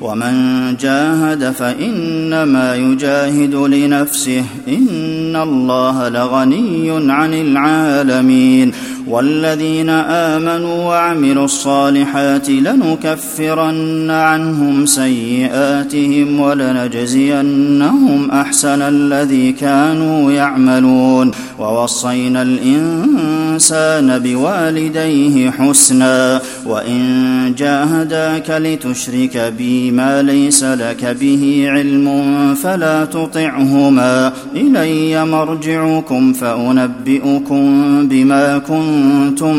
[0.00, 8.72] ومن جاهد فإنما يجاهد لنفسه إن الله لغني عن العالمين
[9.10, 21.30] والذين آمنوا وعملوا الصالحات لنكفرن عنهم سيئاتهم ولنجزينهم أحسن الذي كانوا يعملون.
[21.58, 26.40] ووصينا الإنسان بوالديه حسنا.
[26.66, 32.08] وإن جاهداك لتشرك بي ما ليس لك به علم
[32.54, 34.32] فلا تطعهما.
[34.56, 37.60] إلي مرجعكم فأنبئكم
[38.08, 38.99] بما كنتم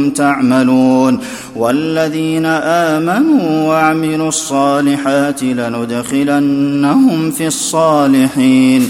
[0.09, 1.20] تعملون
[1.56, 8.89] والذين آمنوا وعملوا الصالحات لندخلنهم في الصالحين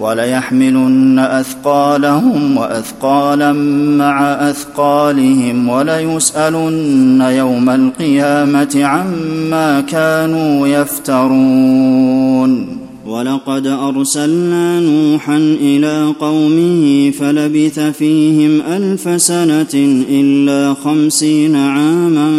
[0.00, 3.52] وليحملن أثقالهم وأثقالا
[3.98, 12.00] مع أثقالهم وليسألن يوم القيامة عما كانوا يفترون.
[13.06, 19.74] ولقد أرسلنا نوحا إلى قومه فلبث فيهم ألف سنة
[20.10, 22.30] إلا خمسين عاما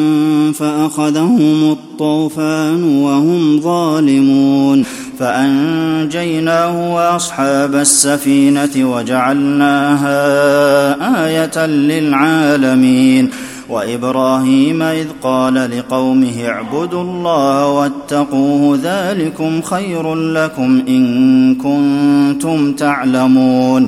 [0.54, 4.86] فأخذهم الطوفان وهم ظالمون.
[5.22, 10.18] فأنجيناه وأصحاب السفينة وجعلناها
[11.26, 13.30] آية للعالمين
[13.70, 23.88] وإبراهيم إذ قال لقومه اعبدوا الله واتقوه ذلكم خير لكم إن كنتم تعلمون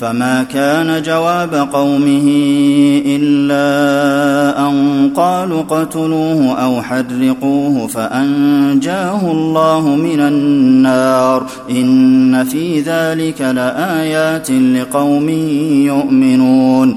[0.00, 2.26] فما كان جواب قومه
[3.06, 11.46] إلا أن قالوا اقتلوه أو حرقوه فأنجاه الله من النار.
[11.70, 15.28] إن في ذلك لآيات لقوم
[15.88, 16.96] يؤمنون.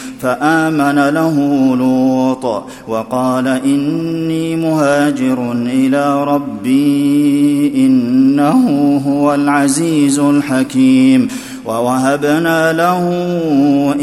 [0.21, 1.35] فآمن له
[1.75, 11.27] لوط وقال إني مهاجر إلى ربي إنه هو العزيز الحكيم
[11.65, 13.05] ووهبنا له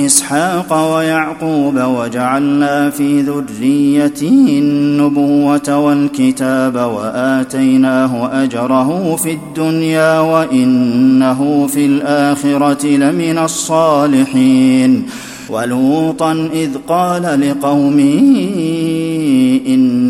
[0.06, 13.38] إسحاق ويعقوب وجعلنا في ذريته النبوة والكتاب وآتيناه أجره في الدنيا وإنه في الآخرة لمن
[13.38, 15.06] الصالحين
[15.50, 18.20] ولوطا إذ قال لقومه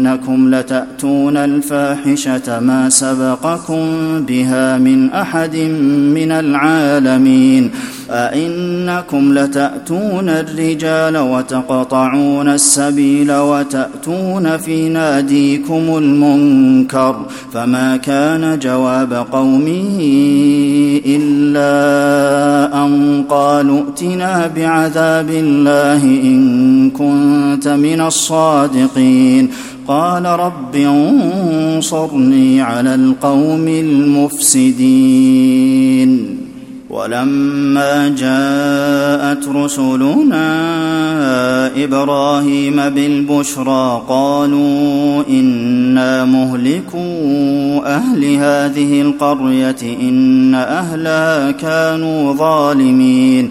[0.09, 3.81] إنكم لتأتون الفاحشة ما سبقكم
[4.29, 5.57] بها من أحد
[6.15, 7.71] من العالمين
[8.11, 19.99] أئنكم لتأتون الرجال وتقطعون السبيل وتأتون في ناديكم المنكر فما كان جواب قومه
[21.07, 29.51] إلا أن قالوا ائتنا بعذاب الله إن كنت من الصادقين
[29.88, 35.08] قال رب انصرني على القوم المفسدين.
[36.90, 40.46] ولما جاءت رسلنا
[41.85, 46.99] إبراهيم بالبشرى قالوا إنا مهلكو
[47.85, 53.50] أهل هذه القرية إن أهلها كانوا ظالمين.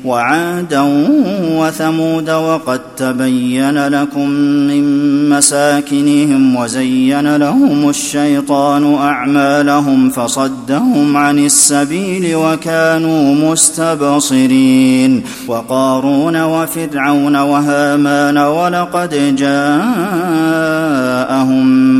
[0.05, 0.81] وعادا
[1.41, 15.23] وثمود وقد تبين لكم من مساكنهم وزين لهم الشيطان أعمالهم فصدهم عن السبيل وكانوا مستبصرين
[15.47, 20.01] وقارون وفرعون وهامان ولقد جاءهم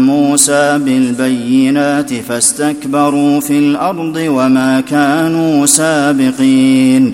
[0.06, 7.14] موسى بالبينات فاستكبروا في الأرض وما كانوا سابقين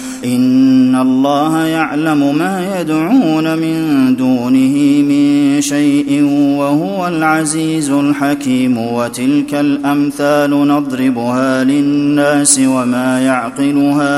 [0.25, 6.23] إن الله يعلم ما يدعون من دونه من شيء
[6.57, 14.09] وهو العزيز الحكيم وتلك الأمثال نضربها للناس وما يعقلها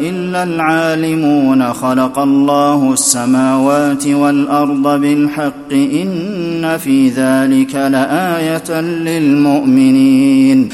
[0.00, 10.68] إلا العالمون خلق الله السماوات والأرض بالحق إن في ذلك لآية للمؤمنين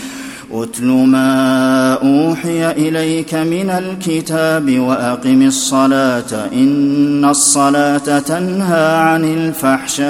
[0.52, 10.02] اتل ما أوحي إليك من الكتاب وأقم الصلاة إن الصلاة تنهى عن الفحشاء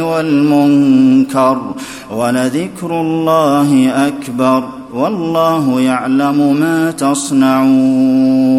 [0.00, 1.74] والمنكر
[2.10, 8.58] ولذكر الله أكبر والله يعلم ما تصنعون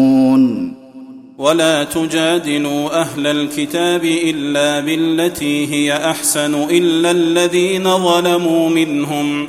[1.38, 9.48] ولا تجادلوا أهل الكتاب إلا بالتي هي أحسن إلا الذين ظلموا منهم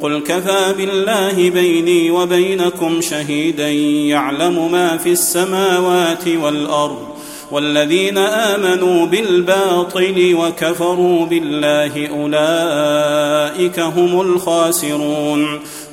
[0.00, 3.68] قل كفى بالله بيني وبينكم شهيدا
[4.08, 7.14] يعلم ما في السماوات والارض
[7.50, 15.60] والذين امنوا بالباطل وكفروا بالله اولئك هم الخاسرون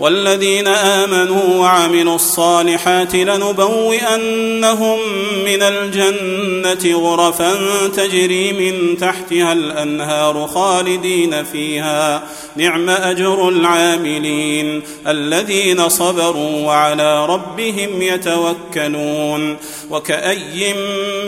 [0.00, 4.98] والذين آمنوا وعملوا الصالحات لنبوئنهم
[5.44, 7.54] من الجنة غرفا
[7.96, 12.22] تجري من تحتها الأنهار خالدين فيها
[12.58, 19.56] نعم أجر العاملين الذين صبروا وعلى ربهم يتوكلون
[19.90, 20.74] وكأي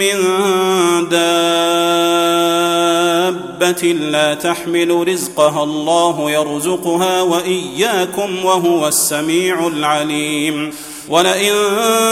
[0.01, 0.19] من
[3.61, 10.73] دابة لا تحمل رزقها الله يرزقها وإياكم وهو السميع العليم
[11.11, 11.53] ولئن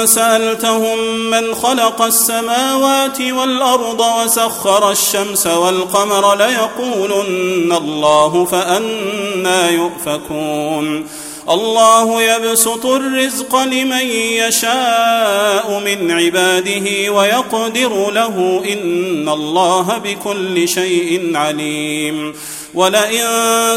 [0.05, 0.99] سألتهم
[1.31, 11.07] من خلق السماوات والأرض وسخر الشمس والقمر ليقولن الله فانى يؤفكون.
[11.50, 14.07] الله يبسط الرزق لمن
[14.47, 22.35] يشاء من عباده ويقدر له إن الله بكل شيء عليم.
[22.75, 23.25] ولئن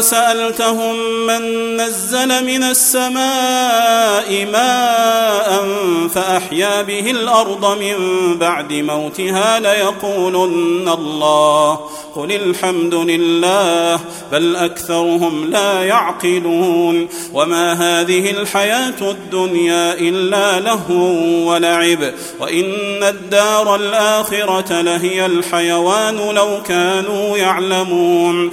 [0.02, 0.96] سألتهم
[1.26, 5.66] من نزل من السماء ماء
[6.08, 7.96] فأحيا به الأرض من
[8.38, 11.80] بعد موتها ليقولن الله
[12.14, 14.00] قل الحمد لله
[14.32, 25.26] بل أكثرهم لا يعقلون وما هذه الحياة الدنيا إلا لهو ولعب وإن الدار الآخرة لهي
[25.26, 28.52] الحيوان لو كانوا يعلمون